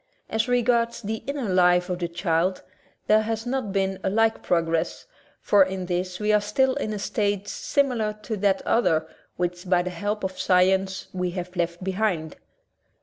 [0.31, 2.63] As regards the inner life of the child
[3.05, 5.05] there has not been a like pro gress,
[5.39, 9.83] for in this we are still in a stage similar to that other which, by
[9.83, 12.35] the help of science, we have left behind.